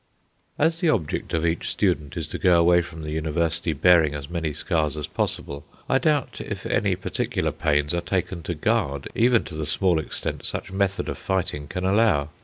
As 0.57 0.79
the 0.79 0.89
object 0.89 1.31
of 1.31 1.45
each 1.45 1.69
student 1.69 2.17
is 2.17 2.27
to 2.29 2.39
go 2.39 2.59
away 2.59 2.81
from 2.81 3.03
the 3.03 3.11
University 3.11 3.71
bearing 3.71 4.15
as 4.15 4.31
many 4.31 4.51
scars 4.51 4.97
as 4.97 5.05
possible, 5.05 5.63
I 5.87 5.99
doubt 5.99 6.41
if 6.43 6.65
any 6.65 6.95
particular 6.95 7.51
pains 7.51 7.93
are 7.93 8.01
taken 8.01 8.41
to 8.49 8.55
guard, 8.55 9.07
even 9.13 9.43
to 9.43 9.53
the 9.53 9.67
small 9.67 9.99
extent 9.99 10.43
such 10.43 10.71
method 10.71 11.07
of 11.07 11.19
fighting 11.19 11.67
can 11.67 11.85
allow. 11.85 12.29